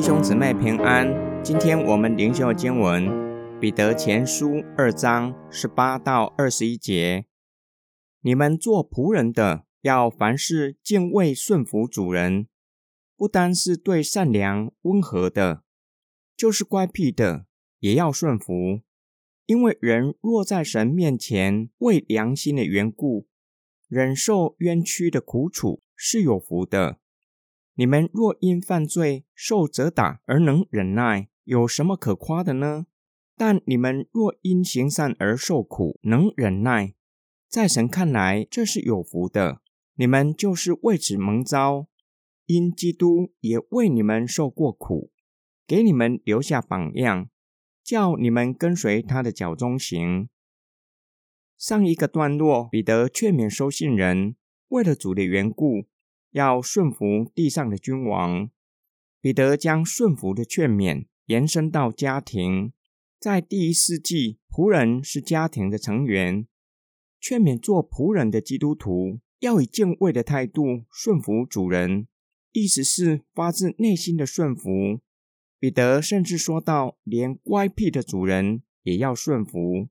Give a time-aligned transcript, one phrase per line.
[0.00, 1.06] 弟兄姊妹平安。
[1.44, 3.04] 今天我们灵修的经文
[3.58, 7.26] 《彼得前书》二章十八到二十一节：
[8.22, 12.46] 你们做仆人的，要凡事敬畏顺服主人，
[13.14, 15.64] 不单是对善良温和的，
[16.34, 17.44] 就是乖僻的，
[17.80, 18.80] 也要顺服。
[19.44, 23.28] 因为人若在神面前为良心的缘故，
[23.86, 26.99] 忍受冤屈的苦楚，是有福的。
[27.74, 32.86] 你们若因犯罪受责打而能忍耐，有什么可夸的呢？
[33.36, 36.94] 但你们若因行善而受苦，能忍耐，
[37.48, 39.62] 在神看来这是有福的。
[39.94, 41.88] 你们就是为此蒙召，
[42.46, 45.10] 因基督也为你们受过苦，
[45.66, 47.28] 给你们留下榜样。
[47.82, 50.28] 叫你们跟随他的脚中行。
[51.56, 54.36] 上一个段落，彼得劝勉收信人，
[54.68, 55.86] 为了主的缘故，
[56.30, 58.50] 要顺服地上的君王。
[59.20, 62.72] 彼得将顺服的劝勉延伸到家庭，
[63.18, 66.46] 在第一世纪，仆人是家庭的成员，
[67.20, 72.06] 劝勉做仆人的基督徒要以敬畏的态度顺服主人，
[72.52, 75.00] 意思是发自内心的顺服。
[75.58, 79.88] 彼得甚至说到，连乖僻的主人也要顺服。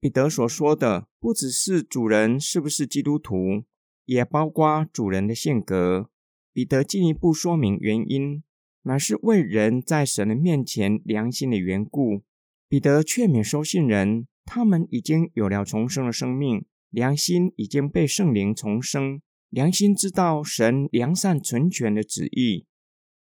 [0.00, 3.62] 彼得所说的不只是主人是不是基督徒，
[4.06, 6.08] 也包括主人的性格。
[6.52, 8.42] 彼得进一步说明原因，
[8.82, 12.22] 乃是为人在神的面前良心的缘故。
[12.66, 22.64] 彼得劝勉收信人，他们已经有了重生的生命，良心已经被圣灵重生，良心知道神良善纯全的旨意。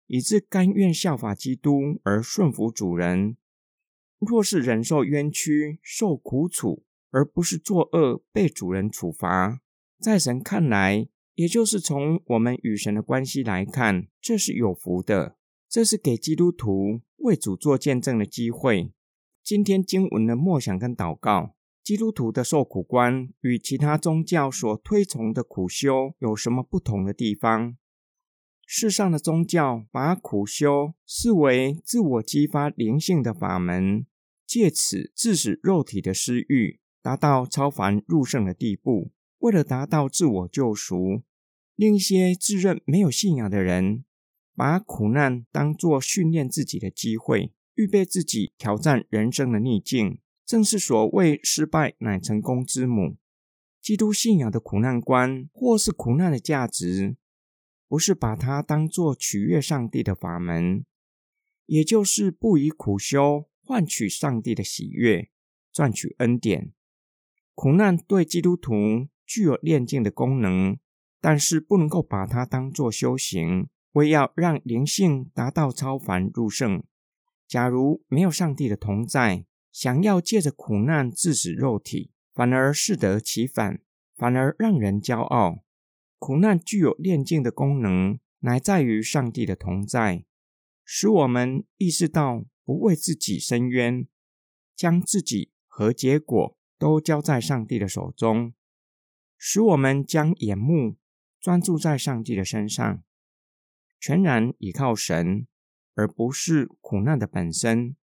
[0.07, 3.37] 以致甘愿效法基督而顺服主人。
[4.19, 9.61] 若是忍受冤屈、受苦楚，而不是作恶被主人处罚，
[9.99, 15.37] 在神看来，也就是从我们与神的关系来看，这是有福的。
[15.67, 18.91] 这是给基督徒为主做见证的机会。
[19.43, 27.75] 今天经文的默想跟祷告，基督徒的受苦观与其他宗教所推崇的苦修有什么不同的地方？
[28.65, 34.05] 世上的宗教把苦修视为自我激发灵性的法门，
[34.47, 39.11] 借此致使肉体的私欲达到超凡入圣的地步。
[39.39, 41.23] 为了达到自我救赎，
[41.75, 44.05] 另一些自认没有信仰的人，
[44.55, 50.19] 把苦难当作训练自己的机会，预备自己挑战人生的逆境。
[50.45, 53.17] 正是所谓“失败乃成功之母”。
[53.81, 57.17] 基督信仰的苦难观，或是苦难的价值。
[57.87, 60.85] 不是把它当作取悦上帝的法门，
[61.65, 65.29] 也就是不以苦修换取上帝的喜悦，
[65.71, 66.73] 赚取恩典。
[67.53, 70.77] 苦难对基督徒具有炼净的功能，
[71.19, 76.83] 但是不能够把它当作修行，为要让灵性达到超凡入圣。
[77.47, 83.81] 假如没有上帝的同在，想要借着苦难致死肉体，反而适得其反，
[84.15, 85.63] 反而让人骄傲。
[86.17, 90.25] 苦难具有炼净的功能，乃在于上帝的同在，
[90.83, 94.07] 使我们意识到不为自己伸冤，
[94.75, 98.53] 将自己和结果都交在上帝的手中，
[99.37, 100.97] 使我们将眼目
[101.39, 103.03] 专注在上帝的身上，
[103.99, 105.47] 全然依靠神，
[105.93, 107.95] 而不是苦难的本身。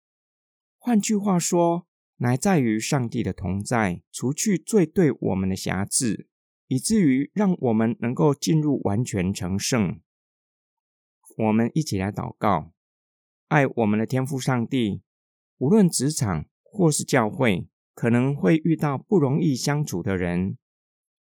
[0.78, 6.28] 换句话说，乃在于上帝的同在，除去最对我们的瑕疵。
[6.69, 10.00] 以至于让我们能够进入完全成圣。
[11.37, 12.72] 我们一起来祷告：
[13.48, 15.03] 爱我们的天父上帝，
[15.59, 20.56] 无论职场或是教会，可能会遇到不容易相处的人，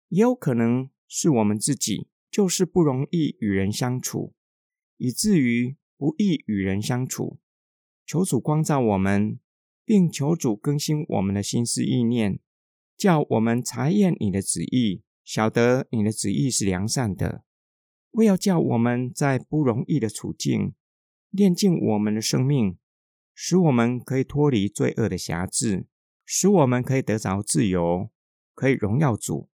[0.09, 4.35] 也有可能是我们自己就是不容易与人相处，
[4.97, 7.39] 以至于不易与人相处。
[8.07, 9.39] 求主光照我们，
[9.85, 12.39] 并求主更新我们的心思意念，
[12.97, 15.03] 叫我们查验你的旨意。
[15.25, 17.45] 晓得你的旨意是良善的，
[18.13, 20.73] 为要叫我们在不容易的处境
[21.29, 22.79] 炼净我们的生命，
[23.35, 25.87] 使我们可以脱离罪恶的辖制，
[26.25, 28.09] 使我们可以得着自由，
[28.55, 29.51] 可以荣耀主。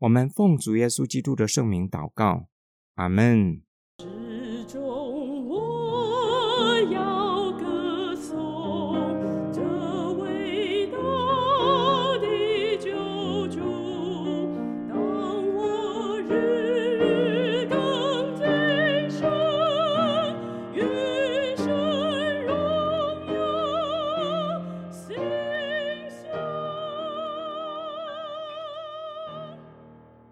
[0.00, 2.48] 我们奉主耶稣基督的圣名祷告，
[2.94, 3.67] 阿门。